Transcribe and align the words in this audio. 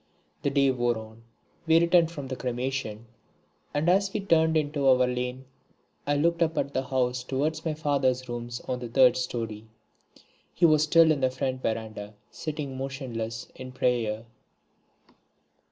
The 0.41 0.49
day 0.49 0.71
wore 0.71 0.97
on, 0.97 1.21
we 1.67 1.79
returned 1.79 2.09
from 2.09 2.27
the 2.27 2.35
cremation, 2.35 3.05
and 3.71 3.87
as 3.87 4.11
we 4.11 4.19
turned 4.19 4.57
into 4.57 4.87
our 4.87 5.05
lane 5.05 5.45
I 6.07 6.15
looked 6.15 6.41
up 6.41 6.57
at 6.57 6.73
the 6.73 6.85
house 6.87 7.21
towards 7.23 7.63
my 7.63 7.75
father's 7.75 8.27
rooms 8.27 8.61
on 8.61 8.79
the 8.79 8.89
third 8.89 9.15
storey. 9.15 9.67
He 10.55 10.65
was 10.65 10.81
still 10.81 11.11
in 11.11 11.21
the 11.21 11.29
front 11.29 11.61
verandah 11.61 12.15
sitting 12.31 12.75
motionless 12.77 13.47
in 13.53 13.73
prayer. 13.73 14.25